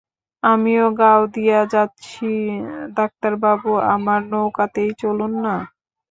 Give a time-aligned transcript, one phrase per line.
[0.43, 2.29] আমিও গাওদিয়া যাচ্ছি
[2.97, 5.55] ডাক্তারবাবু, আমার নৌকাতেই চলুন না।